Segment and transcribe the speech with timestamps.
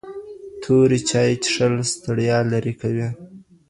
[0.61, 3.07] تورې چای څښل ستړیا لرې کوي.